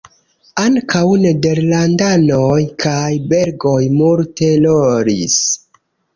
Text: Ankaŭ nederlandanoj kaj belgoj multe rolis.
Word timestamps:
Ankaŭ 0.61 1.01
nederlandanoj 1.25 2.57
kaj 2.85 3.03
belgoj 3.35 3.77
multe 4.01 4.51
rolis. 4.67 5.39